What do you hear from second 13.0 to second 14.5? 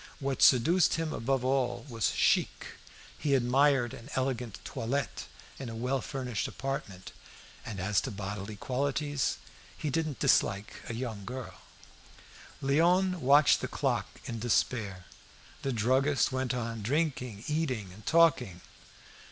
watched the clock in